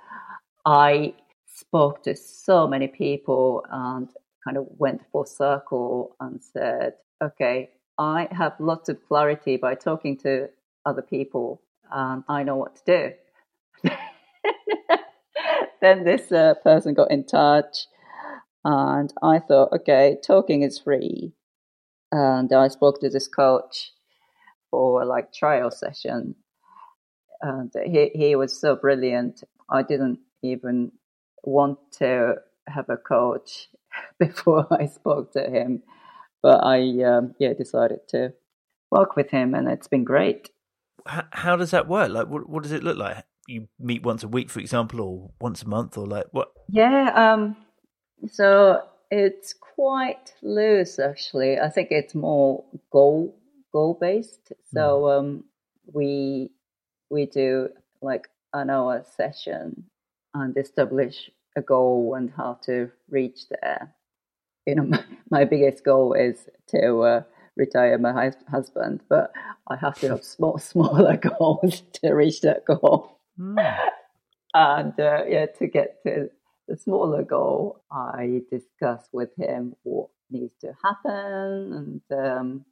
[0.65, 1.13] I
[1.45, 4.09] spoke to so many people and
[4.43, 10.17] kind of went full circle and said, okay, I have lots of clarity by talking
[10.17, 10.49] to
[10.85, 13.13] other people, and I know what to
[13.83, 13.89] do.
[15.81, 17.87] then this uh, person got in touch
[18.65, 21.33] and I thought, okay, talking is free.
[22.11, 23.91] And I spoke to this coach
[24.71, 26.35] for like trial session.
[27.41, 29.43] And he, he was so brilliant.
[29.69, 30.91] I didn't even
[31.43, 32.35] want to
[32.67, 33.67] have a coach
[34.19, 35.83] before I spoke to him.
[36.41, 38.33] But I, um, yeah, decided to
[38.91, 40.49] work with him and it's been great.
[41.05, 42.11] How, how does that work?
[42.11, 43.25] Like, what, what does it look like?
[43.47, 46.49] You meet once a week, for example, or once a month, or like what?
[46.69, 47.57] Yeah, um,
[48.31, 51.59] so it's quite loose, actually.
[51.59, 53.35] I think it's more goal
[53.71, 54.53] goal based.
[54.71, 55.19] So mm.
[55.19, 55.43] um,
[55.91, 56.51] we
[57.09, 57.69] we do
[58.01, 59.85] like an hour session
[60.33, 63.93] and establish a goal and how to reach there.
[64.65, 67.23] You know, my, my biggest goal is to uh,
[67.55, 69.31] retire my husband, but
[69.67, 73.19] I have to have small, smaller goals to reach that goal.
[73.39, 73.77] Mm.
[74.55, 76.29] And uh, yeah, to get to
[76.67, 82.65] the smaller goal, I discuss with him what needs to happen, and um,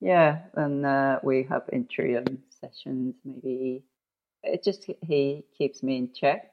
[0.00, 3.14] yeah, and uh, we have interim sessions.
[3.24, 3.84] Maybe
[4.42, 6.50] it just he keeps me in check.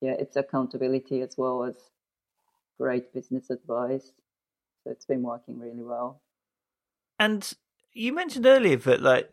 [0.00, 1.76] Yeah, it's accountability as well as
[2.78, 4.12] great business advice.
[4.84, 6.20] So it's been working really well.
[7.18, 7.50] And
[7.92, 9.30] you mentioned earlier that like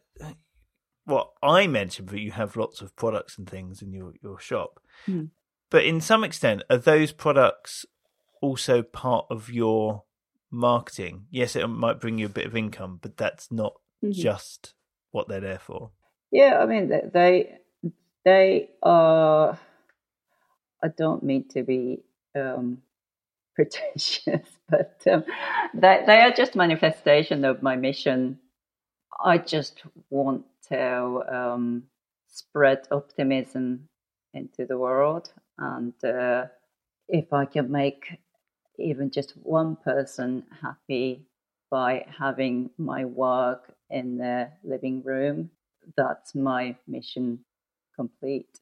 [1.06, 4.80] well, I mentioned that you have lots of products and things in your, your shop.
[5.08, 5.30] Mm.
[5.74, 7.84] But in some extent, are those products
[8.44, 10.04] also part of your
[10.52, 11.26] marketing?
[11.32, 13.74] Yes, it might bring you a bit of income, but that's not
[14.06, 14.12] mm-hmm.
[14.12, 14.76] just
[15.10, 15.90] what they're there for.
[16.32, 17.58] Yeah, I mean they
[18.24, 19.58] they are.
[20.84, 22.04] I don't mean to be
[22.36, 22.84] um,
[23.56, 25.24] pretentious, but um,
[25.74, 28.38] they they are just manifestation of my mission.
[29.26, 29.82] I just
[30.12, 31.86] want to um,
[32.28, 33.90] spread optimism
[34.34, 35.32] into the world.
[35.58, 36.46] And uh,
[37.08, 38.20] if I can make
[38.78, 41.26] even just one person happy
[41.70, 45.50] by having my work in their living room,
[45.96, 47.40] that's my mission
[47.96, 48.60] complete.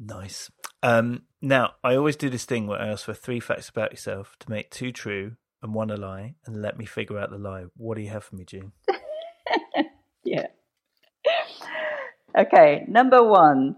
[0.00, 0.50] Nice.
[0.82, 4.36] Um, now, I always do this thing where I ask for three facts about yourself
[4.40, 7.64] to make two true and one a lie, and let me figure out the lie.
[7.76, 8.72] What do you have for me, June?
[10.24, 10.46] yeah.
[12.38, 13.74] Okay, number one,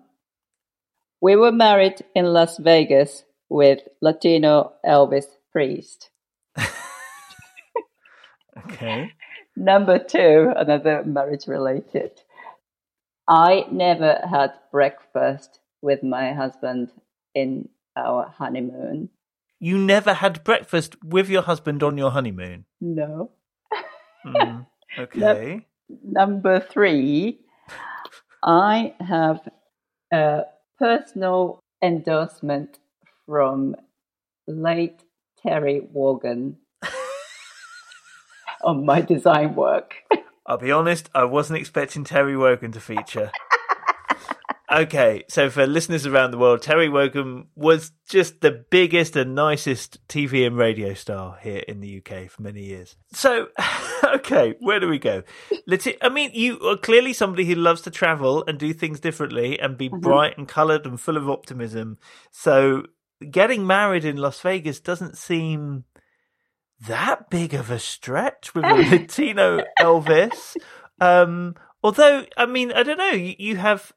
[1.20, 6.11] we were married in Las Vegas with Latino Elvis Priest.
[8.59, 9.12] okay.
[9.56, 12.12] Number two, another marriage related.
[13.28, 16.90] I never had breakfast with my husband
[17.35, 19.11] in our honeymoon.
[19.59, 22.64] You never had breakfast with your husband on your honeymoon?
[22.80, 23.33] No.
[24.24, 24.66] Mm,
[24.98, 25.66] okay.
[25.90, 27.40] No, number three,
[28.42, 29.40] I have
[30.12, 30.42] a
[30.80, 32.78] personal endorsement
[33.26, 33.76] from
[34.46, 35.04] late
[35.42, 36.56] Terry Wogan
[38.64, 39.94] on my design work.
[40.46, 43.30] I'll be honest, I wasn't expecting Terry Wogan to feature.
[44.72, 50.06] Okay, so for listeners around the world, Terry Wogan was just the biggest and nicest
[50.06, 52.94] TV and radio star here in the UK for many years.
[53.12, 53.48] So,
[54.16, 55.23] okay, where do we go?
[55.66, 55.88] Let's.
[56.03, 59.77] I mean, you are clearly somebody who loves to travel and do things differently and
[59.77, 60.01] be mm-hmm.
[60.01, 61.99] bright and coloured and full of optimism.
[62.31, 62.85] So,
[63.31, 65.85] getting married in Las Vegas doesn't seem
[66.87, 70.57] that big of a stretch with a Latino Elvis.
[71.01, 73.11] Um, although, I mean, I don't know.
[73.11, 73.92] You, you have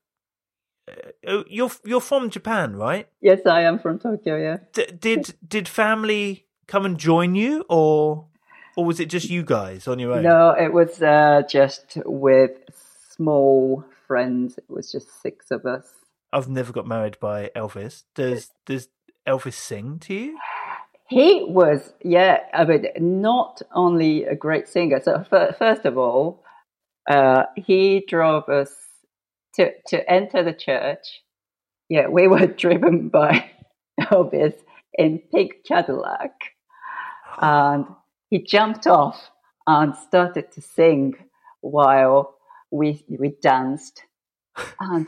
[0.88, 0.94] uh,
[1.28, 3.08] oh, you're you're from Japan, right?
[3.22, 4.38] Yes, I am from Tokyo.
[4.38, 4.58] Yeah.
[4.74, 8.28] D- did did family come and join you, or
[8.76, 10.24] or was it just you guys on your own?
[10.24, 12.52] No, it was uh, just with
[13.10, 14.58] small friends.
[14.58, 15.88] It was just six of us.
[16.32, 18.04] I've never got married by Elvis.
[18.16, 18.88] Does does
[19.28, 20.38] Elvis sing to you?
[21.14, 25.00] he was, yeah, I mean, not only a great singer.
[25.02, 26.44] So first of all,
[27.10, 28.72] uh, he drove us
[29.56, 31.22] to to enter the church.
[31.90, 33.52] Yeah, we were driven by
[34.00, 34.56] Elvis
[34.94, 36.34] in pink Cadillac,
[37.40, 37.86] and
[38.34, 39.30] he jumped off
[39.68, 41.14] and started to sing
[41.62, 42.34] while
[42.72, 44.02] we we danced,
[44.80, 45.08] and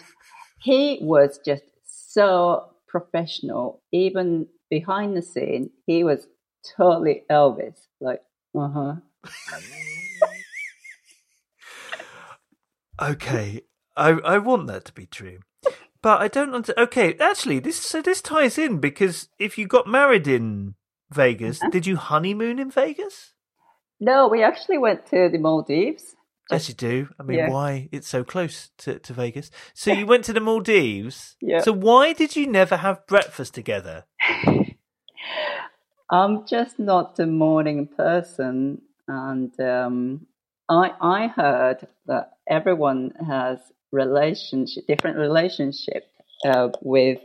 [0.61, 3.81] he was just so professional.
[3.91, 6.27] Even behind the scene, he was
[6.77, 7.87] totally Elvis.
[7.99, 8.21] Like,
[8.55, 8.95] uh huh.
[13.11, 13.61] okay,
[13.97, 15.39] I I want that to be true.
[16.03, 16.79] But I don't want to.
[16.79, 20.75] Okay, actually, this so this ties in because if you got married in
[21.11, 21.69] Vegas, uh-huh.
[21.71, 23.33] did you honeymoon in Vegas?
[23.99, 26.15] No, we actually went to the Maldives.
[26.51, 27.09] As you do.
[27.19, 27.49] I mean, yeah.
[27.49, 27.89] why?
[27.91, 29.49] It's so close to, to Vegas.
[29.73, 31.35] So you went to the Maldives.
[31.41, 31.61] Yeah.
[31.61, 34.05] So why did you never have breakfast together?
[36.09, 40.27] I'm just not a morning person, and um,
[40.69, 43.57] I I heard that everyone has
[43.91, 46.03] relationship, different relationship
[46.45, 47.19] uh, with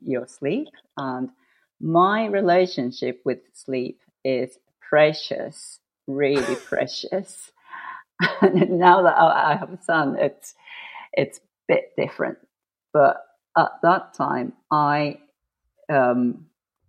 [0.00, 1.30] your sleep, and
[1.80, 7.52] my relationship with sleep is precious, really precious.
[8.40, 10.54] and now that I have a son, it's
[11.12, 12.38] it's a bit different.
[12.92, 13.16] But
[13.56, 15.18] at that time, I
[15.88, 16.46] um,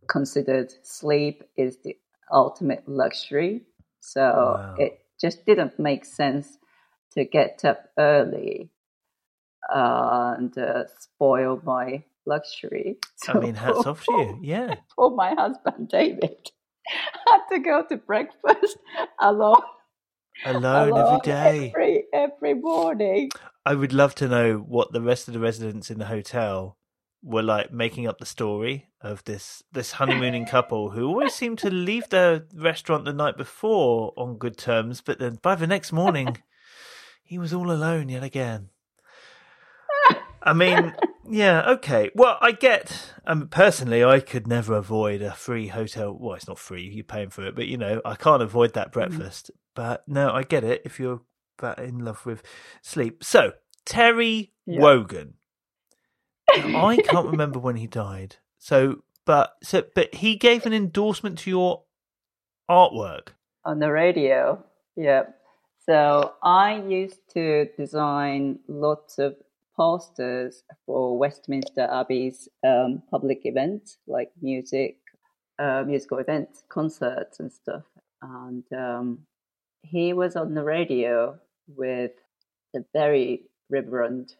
[0.07, 1.95] considered sleep is the
[2.31, 3.61] ultimate luxury.
[3.99, 4.75] So wow.
[4.77, 6.57] it just didn't make sense
[7.13, 8.69] to get up early
[9.73, 12.97] uh, and uh, spoil my luxury.
[13.17, 14.39] So I mean, hats off to you.
[14.43, 14.75] Yeah.
[14.95, 16.51] For my husband, David,
[17.27, 18.77] had to go to breakfast
[19.19, 19.61] alone.
[20.45, 21.73] Alone, alone every day.
[21.75, 23.29] Every, every morning.
[23.65, 26.77] I would love to know what the rest of the residents in the hotel
[27.21, 31.69] were like making up the story of this this honeymooning couple who always seem to
[31.69, 36.37] leave the restaurant the night before on good terms, but then by the next morning
[37.21, 38.69] he was all alone yet again.
[40.49, 40.95] I mean,
[41.29, 42.09] yeah, okay.
[42.15, 43.13] Well, I get.
[43.27, 46.17] Um, personally, I could never avoid a free hotel.
[46.19, 48.89] Well, it's not free; you're paying for it, but you know, I can't avoid that
[48.89, 48.93] mm.
[48.93, 49.51] breakfast.
[49.51, 49.57] Mm.
[49.75, 51.21] But no, I get it if you're
[51.59, 52.41] that in love with
[52.81, 53.23] sleep.
[53.23, 53.53] So
[53.85, 54.81] Terry yeah.
[54.81, 55.35] Wogan.
[56.51, 58.37] I can't remember when he died.
[58.57, 61.83] So, but so, but he gave an endorsement to your
[62.67, 63.29] artwork
[63.63, 64.63] on the radio.
[64.95, 65.25] Yeah.
[65.85, 69.35] So I used to design lots of
[69.79, 74.97] posters for Westminster Abbey's um, public events like music,
[75.57, 77.83] uh, musical events, concerts, and stuff.
[78.21, 79.19] And um,
[79.81, 81.39] he was on the radio
[81.77, 82.11] with
[82.73, 84.33] the very Reverend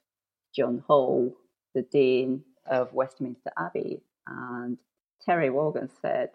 [0.54, 1.34] John Hall,
[1.74, 4.02] the Dean of Westminster Abbey.
[4.28, 4.78] And
[5.26, 6.32] Terry Wogan said,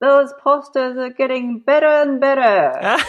[0.00, 2.98] Those posters are getting better and better.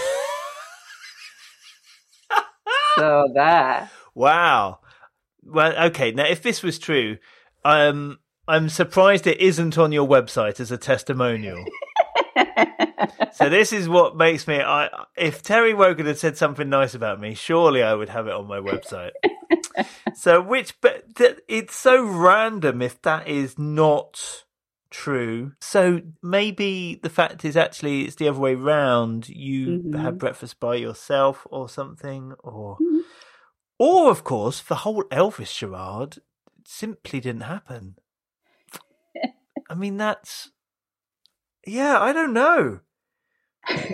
[2.97, 3.91] so there.
[4.15, 4.79] Wow.
[5.45, 6.11] Well, okay.
[6.11, 7.17] Now, if this was true,
[7.65, 11.63] um, I'm surprised it isn't on your website as a testimonial.
[13.33, 14.61] so this is what makes me.
[14.61, 18.33] I if Terry Wogan had said something nice about me, surely I would have it
[18.33, 19.11] on my website.
[20.13, 24.43] so which, but th- it's so random if that is not
[24.89, 25.53] true.
[25.61, 29.29] So maybe the fact is actually it's the other way round.
[29.29, 29.99] You mm-hmm.
[29.99, 32.77] had breakfast by yourself or something, or.
[33.85, 36.19] Or, of course, the whole Elvis charade
[36.65, 37.97] simply didn't happen.
[39.69, 40.51] I mean, that's.
[41.67, 42.79] Yeah, I don't know.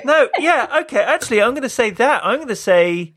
[0.06, 1.02] No, yeah, okay.
[1.02, 2.24] Actually, I'm going to say that.
[2.24, 3.16] I'm going to say,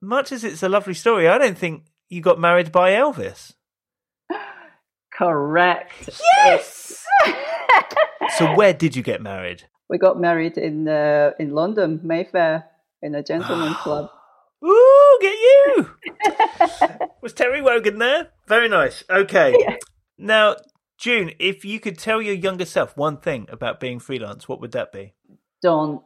[0.00, 3.54] much as it's a lovely story, I don't think you got married by Elvis.
[5.18, 6.10] Correct.
[6.44, 7.04] Yes.
[8.36, 9.64] so, where did you get married?
[9.88, 12.66] We got married in uh, in London, Mayfair,
[13.02, 14.10] in a gentleman's club.
[14.64, 17.08] Ooh, get you!
[17.22, 18.28] Was Terry Wogan there?
[18.46, 19.04] Very nice.
[19.08, 19.56] Okay.
[19.58, 19.76] Yeah.
[20.18, 20.56] Now,
[20.98, 24.72] June, if you could tell your younger self one thing about being freelance, what would
[24.72, 25.14] that be?
[25.62, 26.02] Don't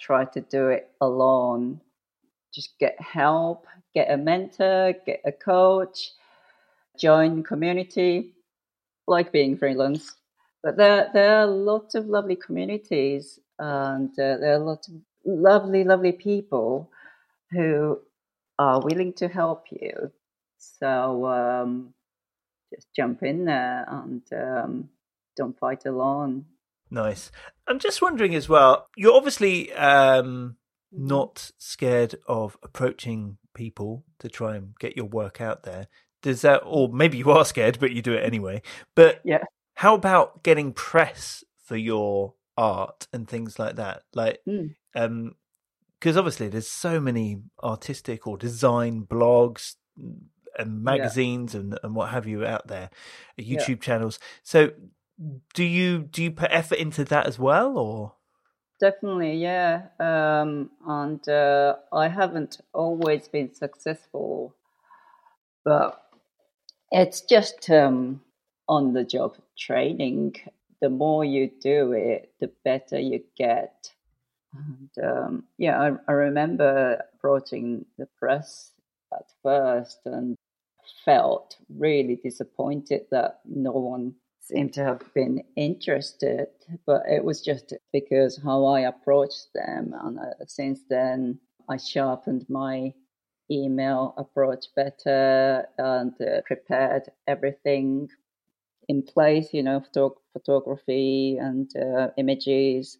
[0.00, 1.80] try to do it alone.
[2.54, 6.12] Just get help, get a mentor, get a coach,
[6.98, 8.34] join community,
[9.06, 10.14] like being freelance.
[10.62, 14.94] But there, there are lots of lovely communities and uh, there are lots of
[15.24, 16.90] lovely, lovely people
[17.50, 18.00] who
[18.58, 20.10] are willing to help you.
[20.58, 21.94] So um,
[22.74, 24.88] just jump in there and um,
[25.36, 26.46] don't fight alone.
[26.90, 27.30] Nice.
[27.66, 28.88] I'm just wondering as well.
[28.96, 30.56] You're obviously um,
[30.94, 31.06] mm-hmm.
[31.06, 35.88] not scared of approaching people to try and get your work out there.
[36.22, 38.62] Does that, or maybe you are scared, but you do it anyway.
[38.94, 39.44] But yeah.
[39.74, 44.02] how about getting press for your art and things like that?
[44.14, 44.74] Like, Mm.
[44.94, 45.34] um,
[45.98, 49.76] because obviously there's so many artistic or design blogs
[50.58, 52.90] and magazines and, and what have you out there,
[53.38, 54.18] YouTube channels.
[54.42, 54.72] So,
[55.54, 58.12] do you do you put effort into that as well, or?
[58.78, 59.86] Definitely, yeah.
[59.98, 64.54] Um, and uh, I haven't always been successful,
[65.64, 66.02] but
[66.90, 68.20] it's just um,
[68.68, 70.36] on the job training.
[70.82, 73.92] The more you do it, the better you get.
[74.56, 78.72] And um, yeah, I, I remember approaching the press
[79.12, 80.36] at first and
[81.04, 86.46] felt really disappointed that no one seemed to have been interested,
[86.86, 89.94] but it was just because how I approached them.
[90.02, 92.92] And uh, since then, I sharpened my
[93.50, 98.08] email approach better and uh, prepared everything
[98.88, 102.98] in place, you know, photo- photography and uh, images,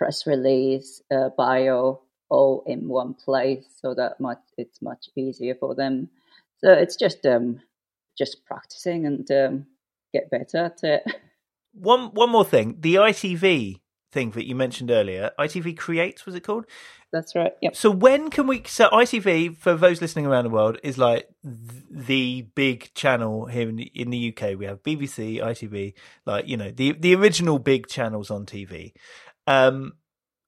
[0.00, 5.74] press release, uh, bio, all in one place so that much it's much easier for
[5.74, 6.08] them.
[6.58, 7.60] So it's just um,
[8.16, 9.66] just practicing and um,
[10.14, 11.02] get better at it.
[11.72, 13.78] One one more thing, the ITV
[14.10, 16.66] thing that you mentioned earlier, ITV Creates was it called?
[17.12, 17.52] That's right.
[17.60, 17.76] Yep.
[17.76, 18.62] So when can we?
[18.66, 23.68] So ITV for those listening around the world is like th- the big channel here
[23.68, 24.58] in the, in the UK.
[24.58, 25.94] We have BBC, ITV,
[26.24, 28.92] like you know the the original big channels on TV.
[29.50, 29.94] Um,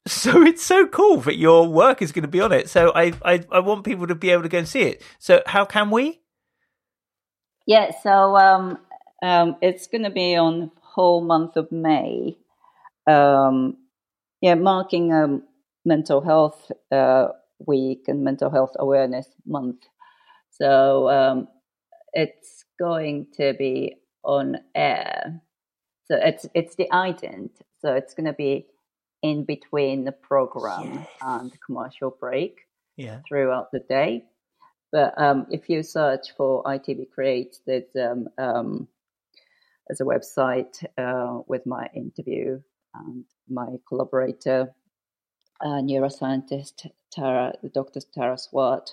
[0.06, 2.68] so it's so cool that your work is going to be on it.
[2.68, 5.02] So I, I I want people to be able to go and see it.
[5.18, 6.20] So how can we?
[7.66, 7.90] Yeah.
[8.02, 8.78] So um,
[9.22, 12.36] um, it's going to be on whole month of May.
[13.06, 13.76] Um,
[14.40, 15.44] yeah, marking um,
[15.84, 17.28] mental health uh,
[17.66, 19.84] week and mental health awareness month.
[20.50, 21.48] So um,
[22.12, 25.40] it's going to be on air.
[26.04, 27.50] So it's it's the ident.
[27.80, 28.66] So it's going to be
[29.22, 31.08] in between the program Yes.
[31.22, 32.66] and commercial break
[32.96, 33.20] Yeah.
[33.28, 34.24] throughout the day.
[34.90, 38.88] But um, if you search for ITV Create, there's um, um,
[39.88, 42.60] there's a website uh, with my interview
[42.94, 44.74] and my collaborator,
[45.60, 48.00] uh, neuroscientist Tara, the Dr.
[48.14, 48.90] Tara Swart,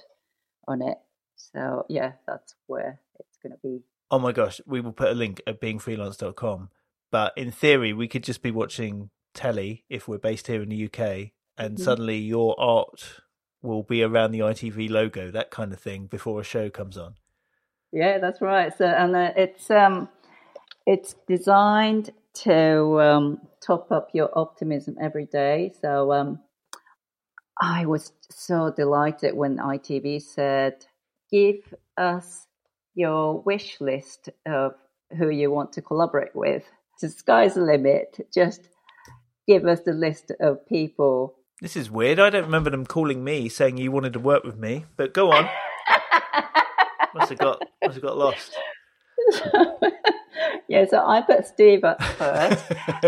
[0.67, 0.97] on it.
[1.35, 3.83] So yeah, that's where it's going to be.
[4.11, 6.69] Oh my gosh, we will put a link at beingfreelance.com.
[7.11, 10.85] But in theory, we could just be watching telly if we're based here in the
[10.85, 11.79] UK, and Mhm.
[11.79, 13.21] suddenly your art
[13.61, 17.15] will be around the ITV logo, that kind of thing, before a show comes on.
[17.91, 18.75] Yeah, that's right.
[18.75, 20.09] So and uh, it's um,
[20.85, 22.11] it's designed
[22.45, 25.73] to um, top up your optimism every day.
[25.81, 26.39] So um,
[27.59, 30.85] I was so delighted when ITV said,
[31.31, 31.61] "Give
[31.97, 32.47] us
[32.95, 34.73] your wish list of
[35.17, 36.63] who you want to collaborate with.
[37.01, 38.27] The sky's the limit.
[38.33, 38.69] Just
[39.49, 42.19] give us the list of people." This is weird.
[42.19, 45.31] I don't remember them calling me saying you wanted to work with me, but go
[45.31, 45.49] on.
[47.13, 48.55] must have got must have got lost.
[50.69, 52.71] yeah, so I put Steve at first.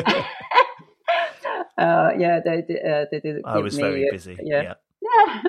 [1.77, 2.85] uh, yeah, they did.
[2.85, 3.41] Uh, they did.
[3.45, 4.37] I was me, very uh, busy.
[4.43, 4.73] Yeah.
[5.01, 5.43] yeah.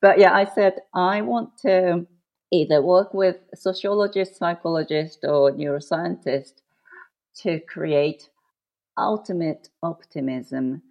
[0.00, 2.06] but yeah, I said I want to
[2.52, 6.54] either work with a sociologist, psychologist, or neuroscientist
[7.42, 8.28] to create
[8.96, 10.82] ultimate optimism,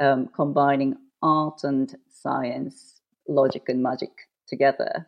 [0.00, 4.10] um, combining art and science, logic and magic
[4.46, 5.06] together.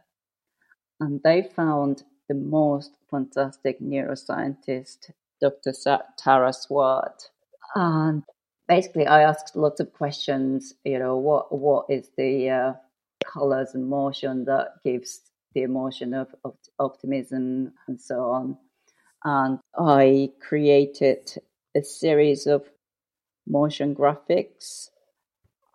[1.00, 5.10] And they found the most fantastic neuroscientist,
[5.40, 5.72] Dr.
[6.18, 7.30] Tara Swart.
[7.74, 8.22] And
[8.68, 10.74] basically, I asked lots of questions.
[10.84, 12.72] You know, what what is the uh,
[13.24, 15.20] colors and motion that gives
[15.54, 18.56] the emotion of, of optimism and so on.
[19.24, 21.32] And I created
[21.76, 22.64] a series of
[23.46, 24.90] motion graphics.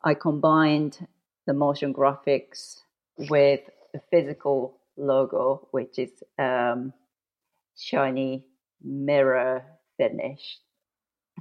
[0.04, 1.08] I combined
[1.48, 2.82] the motion graphics
[3.18, 3.62] with
[3.94, 6.94] a physical logo, which is um,
[7.78, 8.46] shiny
[8.84, 9.64] mirror
[9.98, 10.60] finish.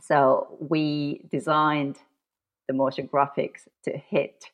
[0.02, 1.98] So we designed
[2.68, 4.44] the motion graphics to hit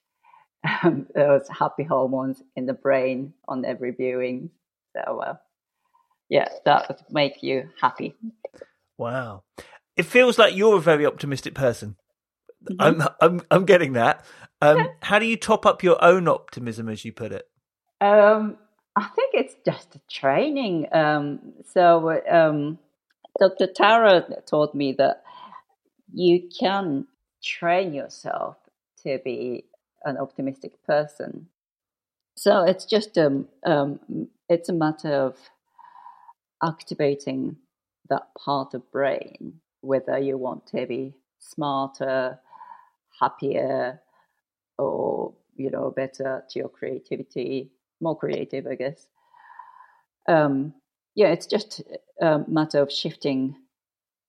[0.82, 4.50] um, those happy hormones in the brain on every viewing.
[4.96, 5.34] So uh,
[6.28, 8.14] yeah, that would make you happy.
[8.98, 9.44] Wow.
[10.00, 11.96] It feels like you're a very optimistic person.
[12.64, 12.76] Mhm.
[12.80, 14.24] I'm I'm I'm getting that.
[14.62, 17.46] Um, how do you top up your own optimism, as you put it?
[18.00, 18.56] Um,
[18.96, 20.86] I think it's just training.
[20.90, 22.78] Um, so um,
[23.38, 23.66] Dr.
[23.66, 25.22] Tara taught me that
[26.14, 27.06] you can
[27.44, 28.56] train yourself
[29.02, 29.64] to be
[30.06, 31.48] an optimistic person.
[32.36, 34.00] So it's just um, um,
[34.48, 35.36] it's a matter of
[36.62, 37.56] activating
[38.08, 42.38] that part of brain whether you want to be smarter,
[43.20, 44.00] happier,
[44.78, 47.70] or you know better to your creativity,
[48.00, 49.06] more creative, I guess.
[50.28, 50.74] Um,
[51.14, 51.82] yeah, it's just
[52.20, 53.56] a matter of shifting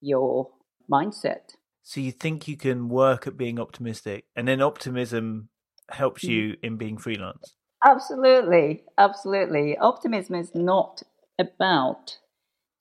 [0.02, 0.50] your
[0.92, 1.56] mindset.
[1.84, 5.50] So you think you can work at being optimistic, and then optimism
[5.90, 6.32] helps Mm-hmm.
[6.32, 7.56] you in being freelance.
[7.84, 9.78] Absolutely, absolutely.
[9.78, 11.04] Optimism is not
[11.40, 12.18] about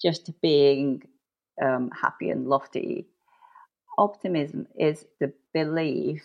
[0.03, 1.03] just being
[1.62, 3.07] um, happy and lofty.
[3.98, 6.22] Optimism is the belief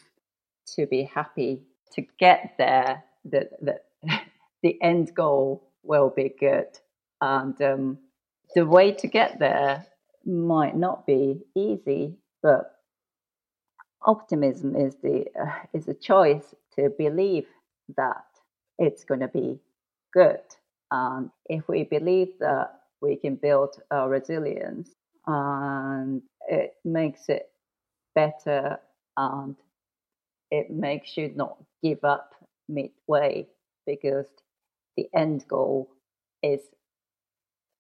[0.76, 1.62] to be happy,
[1.94, 3.80] to get there, that the,
[4.64, 6.68] the end goal will be good.
[7.22, 7.98] And um,
[8.56, 9.86] the way to get there
[10.26, 12.76] might not be easy, but
[14.02, 17.48] optimism is the uh, is a choice to believe
[17.98, 18.26] that
[18.78, 19.60] it's going to be
[20.14, 20.42] good.
[20.92, 24.90] And if we believe that we can build our resilience
[25.28, 27.50] and it makes it
[28.16, 28.80] better
[29.18, 29.56] and
[30.52, 32.34] it makes you not give up
[32.70, 33.48] midway
[33.86, 34.28] because
[34.98, 35.90] the end goal
[36.44, 36.62] is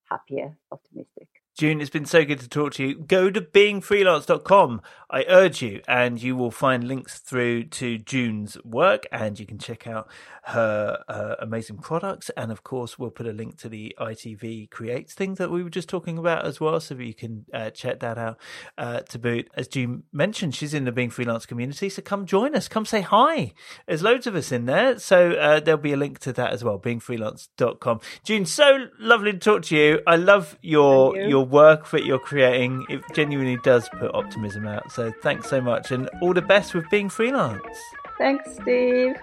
[0.09, 1.34] happier, optimistic.
[1.55, 2.95] June, it's been so good to talk to you.
[2.95, 4.81] Go to beingfreelance.com.
[5.09, 9.57] I urge you, and you will find links through to June's work, and you can
[9.57, 10.09] check out
[10.47, 12.29] her uh, amazing products.
[12.35, 15.69] And of course, we'll put a link to the ITV Creates thing that we were
[15.69, 18.37] just talking about as well, so you can uh, check that out
[18.77, 19.47] uh, to boot.
[19.55, 22.67] As June mentioned, she's in the Being Freelance community, so come join us.
[22.67, 23.53] Come say hi.
[23.87, 26.65] There's loads of us in there, so uh, there'll be a link to that as
[26.65, 26.79] well.
[26.79, 28.01] Beingfreelance.com.
[28.25, 30.01] June, so lovely to talk to you.
[30.05, 31.29] I love your you.
[31.29, 32.85] your work that you're creating.
[32.89, 34.91] It genuinely does put optimism out.
[34.91, 37.77] So thanks so much, and all the best with being freelance.
[38.17, 39.15] Thanks, Steve.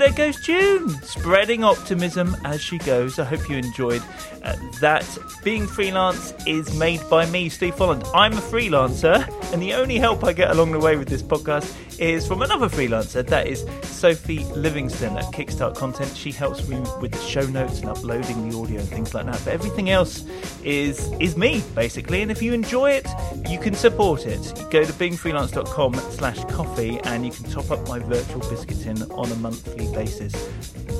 [0.00, 3.18] There goes June, spreading optimism as she goes.
[3.18, 4.02] I hope you enjoyed
[4.42, 5.06] uh, that.
[5.44, 8.08] Being freelance is made by me, Steve Folland.
[8.14, 11.76] I'm a freelancer, and the only help I get along the way with this podcast
[12.00, 13.26] is from another freelancer.
[13.26, 16.16] That is Sophie Livingston at Kickstart Content.
[16.16, 19.40] She helps me with the show notes and uploading the audio and things like that.
[19.44, 20.24] But everything else
[20.64, 22.22] is is me basically.
[22.22, 23.06] And if you enjoy it,
[23.48, 24.54] you can support it.
[24.70, 29.30] Go to beingfreelance.com slash coffee and you can top up my virtual biscuit tin on
[29.30, 30.48] a monthly basis.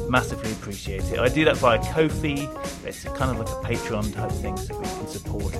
[0.08, 1.18] Massively appreciate it.
[1.18, 2.48] I do that via Ko-fi.
[2.84, 5.54] It's kind of like a Patreon type thing so we can support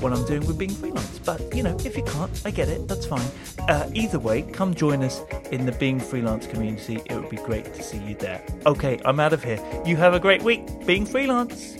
[0.00, 1.18] what I'm doing with being freelance.
[1.20, 2.88] But you know, if you can't, I get it.
[2.88, 3.26] That's fine.
[3.68, 5.22] Uh, either way, come join us
[5.52, 7.00] in the Being Freelance community.
[7.06, 8.44] It would be great to see you there.
[8.66, 9.60] Okay, I'm out of here.
[9.86, 11.76] You have a great week being freelance.